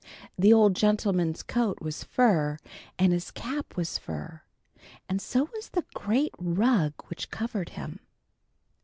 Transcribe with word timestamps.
The 0.35 0.51
old 0.51 0.75
gentleman's 0.75 1.43
coat 1.43 1.77
was 1.79 2.03
fur, 2.03 2.57
and 2.97 3.13
his 3.13 3.29
cap 3.29 3.77
was 3.77 3.99
fur, 3.99 4.41
and 5.07 5.21
so 5.21 5.47
was 5.53 5.69
the 5.69 5.85
great 5.93 6.33
rug 6.39 6.95
which 7.09 7.29
covered 7.29 7.69
him. 7.77 7.99